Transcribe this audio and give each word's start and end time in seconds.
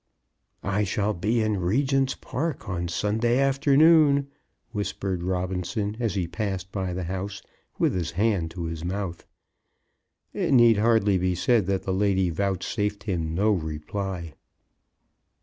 "I 0.63 0.83
shall 0.83 1.13
be 1.13 1.41
in 1.43 1.59
Regent's 1.59 2.15
Park 2.15 2.67
on 2.67 2.87
Sunday 2.87 3.37
afternoon," 3.39 4.29
whispered 4.71 5.21
Robinson, 5.21 5.95
as 5.99 6.15
he 6.15 6.25
passed 6.27 6.71
by 6.71 6.91
the 6.91 7.03
house, 7.03 7.43
with 7.77 7.93
his 7.93 8.09
hand 8.13 8.49
to 8.49 8.63
his 8.65 8.83
mouth. 8.83 9.27
It 10.33 10.53
need 10.55 10.79
hardly 10.79 11.19
be 11.19 11.35
said 11.35 11.67
that 11.67 11.83
the 11.83 11.93
lady 11.93 12.31
vouchsafed 12.31 13.03
him 13.03 13.35
no 13.35 13.51
reply. 13.51 14.33